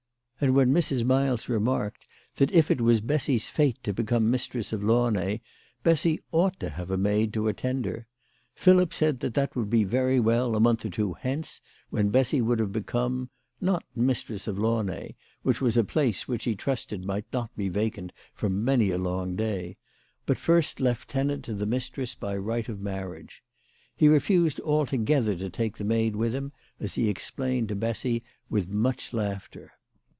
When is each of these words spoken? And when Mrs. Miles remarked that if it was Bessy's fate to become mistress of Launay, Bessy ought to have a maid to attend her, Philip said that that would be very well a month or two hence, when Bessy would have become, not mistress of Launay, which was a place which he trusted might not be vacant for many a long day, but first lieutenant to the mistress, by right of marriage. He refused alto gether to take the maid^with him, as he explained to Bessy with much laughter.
And 0.43 0.55
when 0.55 0.73
Mrs. 0.73 1.03
Miles 1.05 1.47
remarked 1.47 2.07
that 2.37 2.51
if 2.51 2.71
it 2.71 2.81
was 2.81 2.99
Bessy's 2.99 3.51
fate 3.51 3.77
to 3.83 3.93
become 3.93 4.31
mistress 4.31 4.73
of 4.73 4.81
Launay, 4.83 5.39
Bessy 5.83 6.19
ought 6.31 6.59
to 6.61 6.69
have 6.71 6.89
a 6.89 6.97
maid 6.97 7.31
to 7.33 7.47
attend 7.47 7.85
her, 7.85 8.07
Philip 8.55 8.91
said 8.91 9.19
that 9.19 9.35
that 9.35 9.55
would 9.55 9.69
be 9.69 9.83
very 9.83 10.19
well 10.19 10.55
a 10.55 10.59
month 10.59 10.83
or 10.83 10.89
two 10.89 11.13
hence, 11.13 11.61
when 11.91 12.09
Bessy 12.09 12.41
would 12.41 12.57
have 12.57 12.71
become, 12.71 13.29
not 13.61 13.83
mistress 13.95 14.47
of 14.47 14.57
Launay, 14.57 15.13
which 15.43 15.61
was 15.61 15.77
a 15.77 15.83
place 15.83 16.27
which 16.27 16.45
he 16.45 16.55
trusted 16.55 17.05
might 17.05 17.31
not 17.31 17.55
be 17.55 17.69
vacant 17.69 18.11
for 18.33 18.49
many 18.49 18.89
a 18.89 18.97
long 18.97 19.35
day, 19.35 19.77
but 20.25 20.39
first 20.39 20.79
lieutenant 20.79 21.45
to 21.45 21.53
the 21.53 21.67
mistress, 21.67 22.15
by 22.15 22.35
right 22.35 22.67
of 22.67 22.81
marriage. 22.81 23.43
He 23.95 24.07
refused 24.07 24.59
alto 24.61 24.97
gether 24.97 25.35
to 25.35 25.51
take 25.51 25.77
the 25.77 25.83
maid^with 25.83 26.31
him, 26.31 26.51
as 26.79 26.95
he 26.95 27.09
explained 27.09 27.67
to 27.67 27.75
Bessy 27.75 28.23
with 28.49 28.67
much 28.67 29.13
laughter. 29.13 29.73